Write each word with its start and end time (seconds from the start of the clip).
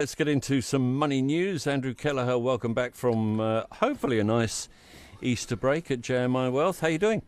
Let's 0.00 0.14
get 0.14 0.28
into 0.28 0.60
some 0.60 0.94
money 0.94 1.20
news. 1.20 1.66
Andrew 1.66 1.92
Kelleher, 1.92 2.38
welcome 2.38 2.72
back 2.72 2.94
from 2.94 3.40
uh, 3.40 3.64
hopefully 3.72 4.20
a 4.20 4.22
nice 4.22 4.68
Easter 5.20 5.56
break 5.56 5.90
at 5.90 6.02
JMI 6.02 6.52
Wealth. 6.52 6.78
How 6.78 6.86
are 6.86 6.90
you 6.90 6.98
doing? 6.98 7.22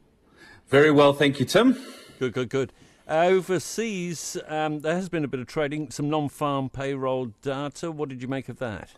Very 0.68 0.92
well, 0.92 1.12
thank 1.12 1.40
you, 1.40 1.46
Tim. 1.46 1.76
Good, 2.20 2.32
good, 2.32 2.48
good. 2.48 2.72
overseas, 3.08 4.36
um, 4.46 4.78
there 4.78 4.94
has 4.94 5.08
been 5.08 5.24
a 5.24 5.26
bit 5.26 5.40
of 5.40 5.48
trading, 5.48 5.90
some 5.90 6.08
non-farm 6.08 6.70
payroll 6.70 7.32
data. 7.42 7.90
What 7.90 8.08
did 8.08 8.22
you 8.22 8.28
make 8.28 8.48
of 8.48 8.60
that? 8.60 8.94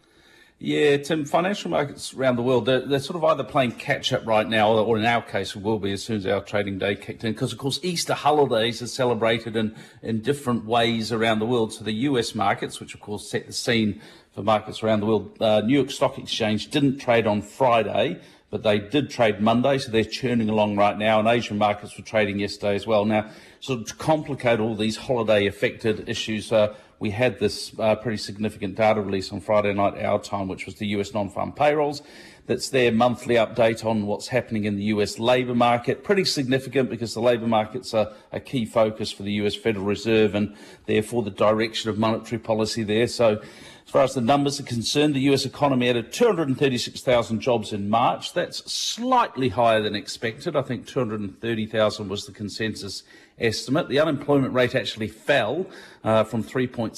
Yeah, 0.64 0.96
Tim, 0.98 1.24
financial 1.24 1.72
markets 1.72 2.14
around 2.14 2.36
the 2.36 2.42
world, 2.42 2.66
they're, 2.66 2.86
they're, 2.86 3.00
sort 3.00 3.16
of 3.16 3.24
either 3.24 3.42
playing 3.42 3.72
catch 3.72 4.12
up 4.12 4.24
right 4.24 4.48
now, 4.48 4.72
or 4.74 4.96
in 4.96 5.04
our 5.04 5.20
case, 5.20 5.56
it 5.56 5.62
will 5.62 5.80
be 5.80 5.90
as 5.90 6.04
soon 6.04 6.18
as 6.18 6.26
our 6.26 6.40
trading 6.40 6.79
day 6.79 6.94
kicked 6.94 7.24
in. 7.24 7.32
Because, 7.32 7.52
of 7.52 7.58
course, 7.58 7.80
Easter 7.82 8.14
holidays 8.14 8.80
are 8.80 8.86
celebrated 8.86 9.56
in, 9.56 9.75
in 10.04 10.20
different 10.20 10.64
ways 10.64 11.11
around 11.11 11.40
the 11.40 11.46
world. 11.46 11.72
So 11.72 11.82
the 11.82 11.93
US 12.06 12.36
markets, 12.36 12.79
which, 12.79 12.94
of 12.94 13.00
course, 13.00 13.29
set 13.29 13.48
the 13.48 13.52
scene 13.52 14.00
for 14.36 14.44
markets 14.44 14.84
around 14.84 15.00
the 15.00 15.06
world, 15.06 15.36
uh, 15.43 15.62
New 15.62 15.75
York 15.75 15.90
Stock 15.90 16.17
Exchange 16.17 16.70
didn't 16.70 16.98
trade 16.98 17.26
on 17.26 17.42
Friday, 17.42 18.20
but 18.50 18.62
they 18.62 18.79
did 18.79 19.11
trade 19.11 19.40
Monday, 19.40 19.79
so 19.79 19.90
they're 19.90 20.04
churning 20.04 20.48
along 20.48 20.76
right 20.76 20.96
now. 20.96 21.18
And 21.18 21.26
Asian 21.26 21.58
markets 21.58 21.98
were 21.98 22.04
trading 22.04 22.39
yesterday 22.39 22.76
as 22.76 22.86
well. 22.86 23.04
Now, 23.04 23.29
sort 23.58 23.81
of 23.81 23.86
to 23.89 23.94
complicate 23.96 24.61
all 24.61 24.76
these 24.76 24.96
holiday 24.96 25.48
affected 25.48 26.08
issues, 26.08 26.53
uh, 26.53 26.72
we 27.02 27.11
had 27.11 27.40
this 27.40 27.76
uh, 27.80 27.96
pretty 27.96 28.16
significant 28.16 28.76
data 28.76 29.00
release 29.00 29.32
on 29.32 29.40
Friday 29.40 29.74
night, 29.74 29.98
our 30.04 30.20
time, 30.22 30.46
which 30.46 30.66
was 30.66 30.76
the 30.76 30.86
US 30.98 31.12
non 31.12 31.28
farm 31.28 31.50
payrolls. 31.50 32.00
That's 32.47 32.70
their 32.70 32.91
monthly 32.91 33.37
update 33.37 33.84
on 33.84 34.06
what's 34.06 34.28
happening 34.28 34.64
in 34.64 34.77
the 34.77 34.84
US 34.84 35.20
labour 35.20 35.55
market. 35.55 36.03
Pretty 36.03 36.25
significant 36.25 36.91
because 36.91 37.15
the 37.15 37.20
labour 37.20 37.47
market's 37.47 37.95
a, 37.95 38.15
a 38.33 38.41
key 38.41 38.65
focus 38.65 39.12
for 39.12 39.23
the 39.23 39.33
US 39.34 39.55
Federal 39.55 39.84
Reserve 39.84 40.34
and 40.34 40.56
therefore 40.87 41.23
the 41.23 41.31
direction 41.31 41.89
of 41.89 41.98
monetary 41.98 42.41
policy 42.41 42.83
there. 42.83 43.06
So, 43.06 43.41
as 43.84 43.91
far 43.91 44.03
as 44.05 44.15
the 44.15 44.20
numbers 44.20 44.59
are 44.59 44.65
concerned, 44.65 45.15
the 45.15 45.20
US 45.33 45.45
economy 45.45 45.89
added 45.89 46.12
236,000 46.12 47.41
jobs 47.41 47.73
in 47.73 47.89
March. 47.89 48.33
That's 48.33 48.73
slightly 48.73 49.51
higher 49.51 49.83
than 49.83 49.95
expected. 49.95 50.56
I 50.56 50.62
think 50.62 50.87
230,000 50.87 52.09
was 52.09 52.27
the 52.27 52.33
consensus 52.33 53.05
estimate. 53.39 53.89
The 53.89 54.01
unemployment 54.01 54.53
rate 54.53 54.75
actually 54.75 55.09
fell 55.09 55.67
uh, 56.03 56.25
from 56.25 56.43
3.6% 56.43 56.97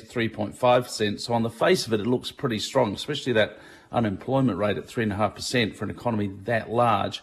to 0.00 0.06
3.5%. 0.06 1.20
So, 1.20 1.34
on 1.34 1.42
the 1.42 1.50
face 1.50 1.86
of 1.86 1.92
it, 1.92 2.00
it 2.00 2.06
looks 2.06 2.32
pretty 2.32 2.58
strong, 2.58 2.94
especially 2.94 3.32
that 3.34 3.58
unemployment 3.92 4.58
rate 4.58 4.76
at 4.76 4.86
3.5% 4.86 5.76
for 5.76 5.84
an 5.84 5.90
economy 5.90 6.30
that 6.44 6.70
large. 6.70 7.22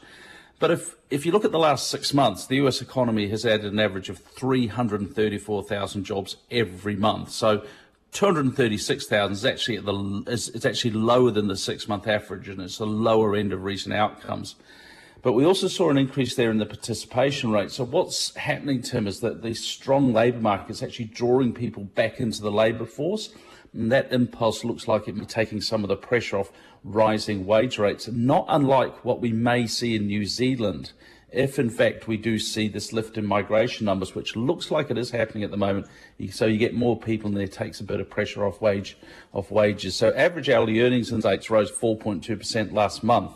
But 0.60 0.72
if, 0.72 0.96
if 1.10 1.26
you 1.26 1.32
look 1.32 1.46
at 1.46 1.52
the 1.52 1.60
last 1.60 1.88
six 1.88 2.14
months, 2.14 2.46
the 2.46 2.58
US 2.66 2.82
economy 2.82 3.30
has 3.30 3.46
added 3.46 3.72
an 3.72 3.80
average 3.80 4.10
of 4.10 4.20
334,000 4.20 6.04
jobs 6.04 6.36
every 6.52 6.96
month. 6.96 7.32
So 7.32 7.64
236,000 8.12 9.34
is 9.34 9.46
actually 9.46 9.78
at 9.78 9.86
the 9.86 10.24
is, 10.28 10.50
it's 10.50 10.66
actually 10.66 10.92
lower 10.92 11.32
than 11.32 11.48
the 11.48 11.56
six 11.56 11.88
month 11.88 12.08
average, 12.08 12.50
and 12.50 12.60
it's 12.62 12.80
the 12.80 12.86
lower 12.86 13.36
end 13.36 13.54
of 13.54 13.64
recent 13.64 13.94
outcomes. 13.94 14.56
But 15.22 15.34
we 15.34 15.46
also 15.46 15.68
saw 15.68 15.90
an 15.90 15.98
increase 15.98 16.36
there 16.36 16.52
in 16.52 16.60
the 16.60 16.66
participation 16.66 17.52
rate. 17.52 17.72
So 17.72 17.84
what's 17.84 18.36
happening, 18.36 18.82
Tim, 18.82 19.06
is 19.06 19.20
that 19.20 19.42
the 19.42 19.54
strong 19.54 20.14
labour 20.14 20.40
market 20.40 20.72
is 20.72 20.84
actually 20.84 21.06
drawing 21.06 21.54
people 21.54 21.84
back 21.84 22.20
into 22.20 22.42
the 22.42 22.52
labour 22.52 22.86
force. 22.86 23.30
And 23.74 23.92
that 23.92 24.12
impulse 24.12 24.64
looks 24.64 24.88
like 24.88 25.08
it 25.08 25.14
be 25.14 25.26
taking 25.26 25.62
some 25.62 25.84
of 25.84 25.90
the 25.90 25.96
pressure 25.96 26.38
off 26.38 26.52
rising 26.84 27.46
wage 27.46 27.78
rates, 27.78 28.08
not 28.08 28.46
unlike 28.48 29.04
what 29.04 29.20
we 29.20 29.32
may 29.34 29.68
see 29.68 29.96
in 29.96 30.08
New 30.08 30.26
Zealand 30.26 30.94
if 31.32 31.60
in 31.60 31.70
fact 31.70 32.08
we 32.08 32.18
do 32.18 32.40
see 32.40 32.68
this 32.68 32.92
lift 32.92 33.18
in 33.18 33.26
migration 33.26 33.86
numbers, 33.86 34.16
which 34.16 34.36
looks 34.36 34.72
like 34.72 34.90
it 34.90 34.98
is 34.98 35.12
happening 35.12 35.44
at 35.44 35.52
the 35.52 35.58
moment, 35.58 35.88
so 36.32 36.46
you 36.46 36.58
get 36.58 36.74
more 36.74 37.00
people 37.00 37.28
and 37.28 37.38
there 37.38 37.48
takes 37.48 37.80
a 37.80 37.84
bit 37.84 38.00
of 38.00 38.10
pressure 38.10 38.46
off 38.46 38.62
wage 38.62 38.98
off 39.34 39.52
wages. 39.52 39.96
So 39.96 40.12
average 40.16 40.50
hourly 40.50 40.82
earnings 40.82 41.12
in 41.12 41.22
states 41.22 41.50
rose 41.50 41.72
4.2% 41.72 42.74
last 42.74 43.04
month 43.04 43.34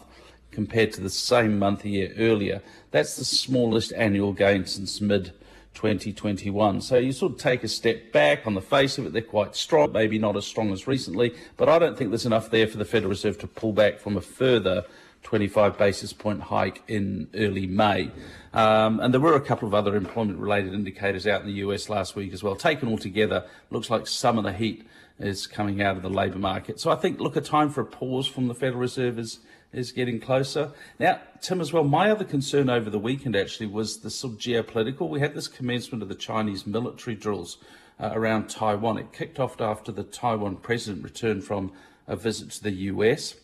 compared 0.54 0.94
to 0.94 1.02
the 1.02 1.10
same 1.10 1.60
month 1.60 1.84
a 1.84 1.90
year 1.90 2.14
earlier. 2.18 2.62
That's 2.92 3.16
the 3.18 3.26
smallest 3.26 3.92
annual 3.94 4.34
gain 4.34 4.66
since 4.66 5.02
mid 5.02 5.34
2021. 5.74 6.82
So 6.82 6.98
you 6.98 7.12
sort 7.12 7.34
of 7.34 7.38
take 7.40 7.64
a 7.64 7.68
step 7.68 8.12
back. 8.12 8.46
On 8.46 8.54
the 8.54 8.62
face 8.62 8.98
of 8.98 9.06
it, 9.06 9.14
they're 9.14 9.22
quite 9.22 9.56
strong, 9.56 9.92
maybe 9.92 10.20
not 10.20 10.38
as 10.38 10.46
strong 10.46 10.72
as 10.72 10.88
recently, 10.88 11.34
but 11.58 11.68
I 11.68 11.80
don't 11.80 11.98
think 11.98 12.12
there's 12.12 12.26
enough 12.26 12.50
there 12.52 12.68
for 12.68 12.78
the 12.78 12.86
Federal 12.86 13.10
Reserve 13.10 13.38
to 13.40 13.48
pull 13.48 13.74
back 13.74 14.00
from 14.00 14.16
a 14.16 14.22
further 14.22 14.86
25 15.24 15.78
basis 15.78 16.14
point 16.14 16.42
hike 16.42 16.84
in 16.88 17.28
early 17.34 17.66
May. 17.66 18.12
Um, 18.54 19.00
and 19.00 19.14
there 19.14 19.22
were 19.22 19.36
a 19.36 19.42
couple 19.42 19.68
of 19.68 19.74
other 19.74 19.96
employment 19.96 20.38
related 20.38 20.74
indicators 20.74 21.26
out 21.26 21.42
in 21.42 21.48
the 21.48 21.54
US 21.54 21.90
last 21.90 22.16
week 22.16 22.34
as 22.34 22.44
well. 22.44 22.56
Taken 22.56 22.90
all 22.90 22.98
together, 22.98 23.46
looks 23.72 23.90
like 23.90 24.06
some 24.06 24.38
of 24.38 24.44
the 24.44 24.54
heat 24.54 24.86
is 25.20 25.48
coming 25.48 25.82
out 25.82 25.96
of 25.96 26.04
the 26.04 26.10
labour 26.10 26.40
market. 26.40 26.80
So 26.80 26.92
I 26.92 26.96
think, 26.96 27.20
look, 27.20 27.36
a 27.36 27.42
time 27.42 27.70
for 27.70 27.82
a 27.82 27.86
pause 27.86 28.28
from 28.28 28.48
the 28.48 28.56
Federal 28.56 28.82
Reserve 28.82 29.18
is 29.18 29.40
is 29.74 29.92
getting 29.92 30.20
closer. 30.20 30.72
Now, 31.00 31.20
Tim, 31.42 31.60
as 31.60 31.74
well, 31.74 31.84
my 31.84 32.10
other 32.10 32.24
concern 32.24 32.70
over 32.70 32.90
the 32.90 33.00
weekend 33.00 33.36
actually 33.36 33.68
was 33.68 33.98
the 33.98 34.10
sort 34.10 34.34
of 34.34 34.40
geopolitical. 34.40 35.10
We 35.10 35.20
had 35.20 35.34
this 35.34 35.48
commencement 35.48 36.04
of 36.04 36.10
the 36.10 36.16
Chinese 36.16 36.66
military 36.68 37.16
drills 37.16 37.58
uh, 38.00 38.12
around 38.14 38.50
Taiwan. 38.50 38.98
It 38.98 39.12
kicked 39.12 39.40
off 39.40 39.60
after 39.60 39.92
the 39.92 40.04
Taiwan 40.04 40.58
president 40.58 41.04
returned 41.04 41.44
from 41.44 41.72
a 42.08 42.16
visit 42.16 42.52
to 42.52 42.64
the 42.64 42.72
US. 42.72 43.36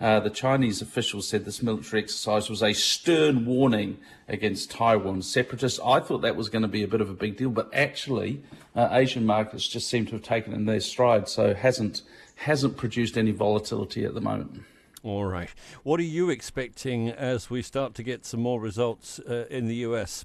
Uh, 0.00 0.18
the 0.18 0.30
Chinese 0.30 0.82
officials 0.82 1.28
said 1.28 1.44
this 1.44 1.62
military 1.62 2.02
exercise 2.02 2.50
was 2.50 2.62
a 2.62 2.72
stern 2.72 3.46
warning 3.46 3.98
against 4.28 4.70
Taiwan 4.70 5.22
separatists. 5.22 5.78
I 5.84 6.00
thought 6.00 6.22
that 6.22 6.34
was 6.34 6.48
going 6.48 6.62
to 6.62 6.68
be 6.68 6.82
a 6.82 6.88
bit 6.88 7.00
of 7.00 7.08
a 7.08 7.14
big 7.14 7.36
deal, 7.36 7.50
but 7.50 7.72
actually, 7.72 8.42
uh, 8.74 8.88
Asian 8.90 9.24
markets 9.24 9.68
just 9.68 9.88
seem 9.88 10.06
to 10.06 10.12
have 10.12 10.22
taken 10.22 10.52
in 10.54 10.64
their 10.64 10.80
stride, 10.80 11.28
so 11.28 11.54
hasn't 11.54 12.02
hasn't 12.34 12.76
produced 12.76 13.16
any 13.16 13.30
volatility 13.30 14.04
at 14.04 14.14
the 14.14 14.20
moment. 14.20 14.64
All 15.02 15.24
right. 15.24 15.48
What 15.82 15.98
are 15.98 16.04
you 16.04 16.30
expecting 16.30 17.08
as 17.08 17.50
we 17.50 17.60
start 17.60 17.94
to 17.94 18.04
get 18.04 18.24
some 18.24 18.40
more 18.40 18.60
results 18.60 19.18
uh, 19.18 19.46
in 19.50 19.66
the 19.66 19.74
US? 19.76 20.24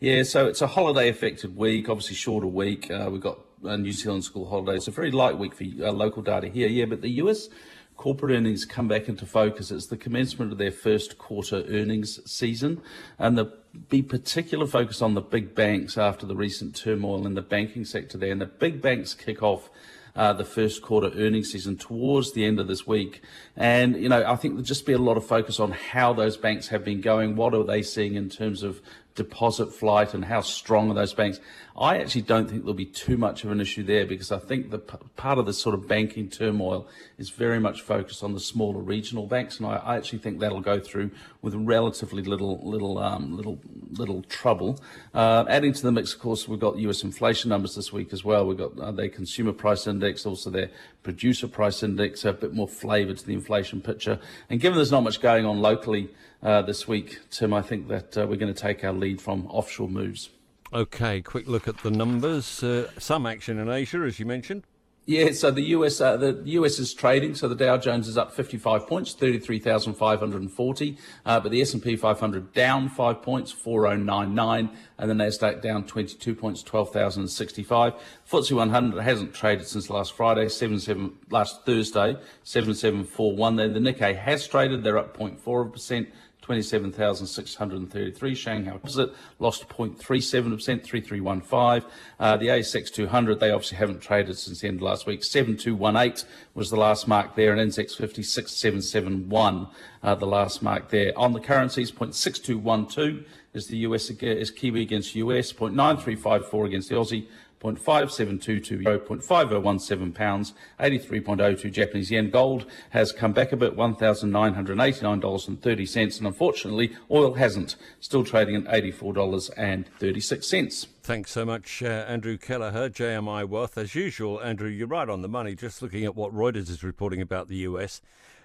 Yeah, 0.00 0.22
so 0.22 0.46
it's 0.46 0.60
a 0.60 0.66
holiday 0.66 1.08
affected 1.08 1.56
week, 1.56 1.88
obviously 1.88 2.16
shorter 2.16 2.46
week. 2.46 2.90
Uh, 2.90 3.08
we've 3.10 3.22
got 3.22 3.38
uh, 3.64 3.76
New 3.76 3.92
Zealand 3.92 4.24
school 4.24 4.48
holidays. 4.48 4.86
a 4.86 4.90
very 4.90 5.10
light 5.10 5.38
week 5.38 5.54
for 5.54 5.64
uh, 5.64 5.92
local 5.92 6.22
data 6.22 6.48
here. 6.48 6.68
Yeah, 6.68 6.84
but 6.84 7.00
the 7.00 7.08
US 7.22 7.48
corporate 7.96 8.36
earnings 8.36 8.66
come 8.66 8.86
back 8.86 9.08
into 9.08 9.24
focus. 9.24 9.70
It's 9.70 9.86
the 9.86 9.96
commencement 9.96 10.52
of 10.52 10.58
their 10.58 10.70
first 10.70 11.16
quarter 11.16 11.64
earnings 11.68 12.20
season, 12.30 12.82
and 13.18 13.38
the 13.38 13.52
be 13.88 14.02
particular 14.02 14.66
focus 14.66 15.00
on 15.00 15.14
the 15.14 15.20
big 15.20 15.54
banks 15.54 15.96
after 15.96 16.26
the 16.26 16.36
recent 16.36 16.74
turmoil 16.74 17.26
in 17.26 17.32
the 17.32 17.42
banking 17.42 17.86
sector 17.86 18.18
there. 18.18 18.32
And 18.32 18.40
the 18.40 18.46
big 18.46 18.82
banks 18.82 19.14
kick 19.14 19.42
off 19.42 19.70
uh, 20.16 20.32
the 20.32 20.44
first 20.44 20.82
quarter 20.82 21.10
earnings 21.16 21.52
season 21.52 21.76
towards 21.76 22.32
the 22.32 22.44
end 22.44 22.60
of 22.60 22.66
this 22.68 22.86
week. 22.86 23.22
And, 23.56 23.96
you 23.96 24.08
know, 24.08 24.24
I 24.24 24.36
think 24.36 24.54
there'll 24.54 24.64
just 24.64 24.86
be 24.86 24.92
a 24.92 24.98
lot 24.98 25.16
of 25.16 25.26
focus 25.26 25.60
on 25.60 25.72
how 25.72 26.12
those 26.12 26.36
banks 26.36 26.68
have 26.68 26.84
been 26.84 27.00
going. 27.00 27.36
What 27.36 27.54
are 27.54 27.64
they 27.64 27.82
seeing 27.82 28.14
in 28.14 28.28
terms 28.28 28.62
of 28.62 28.80
deposit 29.20 29.66
flight 29.66 30.14
and 30.14 30.24
how 30.24 30.40
strong 30.40 30.90
are 30.90 30.94
those 30.94 31.12
banks? 31.12 31.40
I 31.78 31.98
actually 31.98 32.22
don't 32.22 32.48
think 32.48 32.62
there'll 32.62 32.72
be 32.72 32.86
too 32.86 33.18
much 33.18 33.44
of 33.44 33.50
an 33.50 33.60
issue 33.60 33.82
there 33.82 34.06
because 34.06 34.32
I 34.32 34.38
think 34.38 34.70
the 34.70 34.78
p- 34.78 34.96
part 35.16 35.36
of 35.36 35.44
this 35.44 35.58
sort 35.58 35.74
of 35.74 35.86
banking 35.86 36.30
turmoil 36.30 36.88
is 37.18 37.28
very 37.28 37.60
much 37.60 37.82
focused 37.82 38.24
on 38.24 38.32
the 38.32 38.40
smaller 38.40 38.80
regional 38.80 39.26
banks, 39.26 39.58
and 39.58 39.66
I, 39.66 39.76
I 39.76 39.96
actually 39.98 40.20
think 40.20 40.40
that'll 40.40 40.62
go 40.62 40.80
through 40.80 41.10
with 41.42 41.54
relatively 41.54 42.22
little, 42.22 42.60
little, 42.62 42.96
um, 42.96 43.36
little, 43.36 43.58
little 43.92 44.22
trouble. 44.22 44.80
Uh, 45.12 45.44
adding 45.48 45.74
to 45.74 45.82
the 45.82 45.92
mix, 45.92 46.14
of 46.14 46.20
course, 46.20 46.48
we've 46.48 46.58
got 46.58 46.78
U.S. 46.78 47.04
inflation 47.04 47.50
numbers 47.50 47.74
this 47.74 47.92
week 47.92 48.14
as 48.14 48.24
well. 48.24 48.46
We've 48.46 48.56
got 48.56 48.78
uh, 48.78 48.90
their 48.92 49.10
consumer 49.10 49.52
price 49.52 49.86
index, 49.86 50.24
also 50.24 50.48
their 50.48 50.70
producer 51.02 51.46
price 51.46 51.82
index, 51.82 52.24
a 52.24 52.32
bit 52.32 52.54
more 52.54 52.68
flavour 52.68 53.12
to 53.12 53.26
the 53.26 53.34
inflation 53.34 53.82
picture. 53.82 54.18
And 54.48 54.60
given 54.60 54.76
there's 54.76 54.92
not 54.92 55.02
much 55.02 55.20
going 55.20 55.44
on 55.44 55.60
locally 55.60 56.08
uh, 56.42 56.62
this 56.62 56.88
week, 56.88 57.20
Tim, 57.30 57.52
I 57.52 57.62
think 57.62 57.88
that 57.88 58.16
uh, 58.16 58.26
we're 58.26 58.36
going 58.36 58.52
to 58.52 58.60
take 58.60 58.84
our 58.84 58.92
lead 58.92 59.20
from 59.20 59.46
offshore 59.46 59.88
moves. 59.88 60.30
Okay, 60.72 61.20
quick 61.20 61.48
look 61.48 61.66
at 61.66 61.78
the 61.78 61.90
numbers. 61.90 62.62
Uh, 62.62 62.88
some 62.98 63.26
action 63.26 63.58
in 63.58 63.68
Asia, 63.68 63.98
as 64.02 64.20
you 64.20 64.26
mentioned. 64.26 64.62
Yeah, 65.06 65.32
so 65.32 65.50
the 65.50 65.62
US 65.62 66.00
uh, 66.00 66.16
the 66.16 66.40
US 66.44 66.78
is 66.78 66.94
trading. 66.94 67.34
So 67.34 67.48
the 67.48 67.56
Dow 67.56 67.76
Jones 67.78 68.06
is 68.06 68.16
up 68.16 68.32
55 68.32 68.86
points, 68.86 69.12
33,540. 69.14 70.96
Uh, 71.26 71.40
but 71.40 71.50
the 71.50 71.60
S&P 71.60 71.96
500 71.96 72.52
down 72.52 72.88
five 72.88 73.20
points, 73.20 73.50
4099, 73.50 74.70
and 74.98 75.10
the 75.10 75.14
Nasdaq 75.14 75.62
down 75.62 75.84
22 75.84 76.34
points, 76.36 76.62
12,065. 76.62 77.94
FTSE 78.30 78.52
100 78.52 79.02
hasn't 79.02 79.34
traded 79.34 79.66
since 79.66 79.90
last 79.90 80.12
Friday, 80.12 80.48
77 80.48 81.12
last 81.30 81.66
Thursday, 81.66 82.16
7741. 82.44 83.56
There, 83.56 83.68
the 83.68 83.80
Nikkei 83.80 84.16
has 84.16 84.46
traded. 84.46 84.84
They're 84.84 84.98
up 84.98 85.16
0.4 85.16 85.72
percent. 85.72 86.08
27,633. 86.50 88.34
Shanghai 88.34 88.72
Composite 88.72 89.14
lost 89.38 89.68
0.37%, 89.68 90.82
3315. 90.82 91.88
Uh, 92.18 92.36
the 92.38 92.48
ASX 92.48 92.92
200, 92.92 93.38
they 93.38 93.52
obviously 93.52 93.78
haven't 93.78 94.00
traded 94.00 94.36
since 94.36 94.60
the 94.60 94.66
end 94.66 94.78
of 94.78 94.82
last 94.82 95.06
week. 95.06 95.22
7218 95.22 96.28
was 96.54 96.68
the 96.70 96.76
last 96.76 97.06
mark 97.06 97.36
there, 97.36 97.52
and 97.54 97.70
NZX 97.70 97.96
50 97.96 98.24
6771, 98.24 99.68
uh, 100.02 100.16
the 100.16 100.26
last 100.26 100.60
mark 100.60 100.88
there. 100.88 101.16
On 101.16 101.32
the 101.32 101.38
currencies, 101.38 101.92
0.6212 101.92 103.24
is 103.54 103.68
the 103.68 103.76
US 103.78 104.10
is 104.10 104.50
Kiwi 104.50 104.82
against 104.82 105.14
US, 105.14 105.52
0.9354 105.52 106.66
against 106.66 106.88
the 106.88 106.96
Aussie, 106.96 107.28
0.5722 107.60 108.82
euro, 108.82 108.98
0.5017 108.98 110.14
pounds, 110.14 110.54
83.02 110.80 111.70
Japanese 111.70 112.10
yen. 112.10 112.30
Gold 112.30 112.64
has 112.90 113.12
come 113.12 113.32
back 113.32 113.52
a 113.52 113.56
bit, 113.56 113.76
$1,989.30, 113.76 116.18
and 116.18 116.26
unfortunately, 116.26 116.96
oil 117.10 117.34
hasn't. 117.34 117.76
Still 118.00 118.24
trading 118.24 118.56
at 118.56 118.64
$84.36. 118.64 120.86
Thanks 121.02 121.30
so 121.30 121.44
much, 121.44 121.82
uh, 121.82 122.06
Andrew 122.08 122.38
Kelleher, 122.38 122.88
JMI 122.88 123.46
Wealth. 123.48 123.76
As 123.76 123.94
usual, 123.94 124.40
Andrew, 124.40 124.68
you're 124.68 124.86
right 124.86 125.08
on 125.08 125.22
the 125.22 125.28
money. 125.28 125.54
Just 125.54 125.82
looking 125.82 126.04
at 126.04 126.16
what 126.16 126.34
Reuters 126.34 126.70
is 126.70 126.82
reporting 126.82 127.20
about 127.20 127.48
the 127.48 127.56
US, 127.56 128.00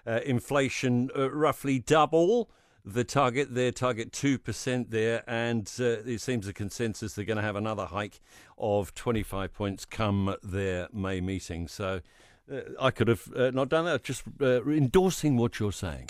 uh, 0.06 0.20
inflation 0.26 1.10
uh, 1.16 1.32
roughly 1.32 1.80
double 1.80 2.50
the 2.86 3.04
target. 3.04 3.56
Their 3.56 3.72
target 3.72 4.12
2% 4.12 4.90
there, 4.90 5.24
and 5.28 5.72
uh, 5.80 5.84
it 6.06 6.22
seems 6.22 6.48
a 6.48 6.54
consensus 6.54 7.14
they're 7.14 7.26
going 7.26 7.38
to 7.38 7.44
have 7.44 7.56
another 7.56 7.86
hike 7.86 8.22
of 8.58 8.94
25 8.94 9.54
points 9.54 9.86
come 9.86 10.36
their 10.44 10.88
May 10.94 11.20
meeting. 11.22 11.68
So 11.68 12.02
uh, 12.52 12.62
I 12.80 12.92
could 12.92 13.08
have 13.08 13.28
uh, 13.36 13.52
not 13.52 13.70
done 13.70 13.86
that, 13.86 14.04
just 14.04 14.24
uh, 14.40 14.64
endorsing 14.66 15.38
what 15.38 15.60
you're 15.60 15.72
saying. 15.72 16.04